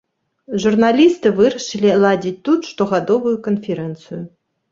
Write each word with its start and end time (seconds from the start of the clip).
Журналісты 0.63 1.27
вырашылі 1.39 1.91
ладзіць 2.05 2.39
тут 2.49 2.61
штогадовую 2.71 3.35
канферэнцыю. 3.49 4.19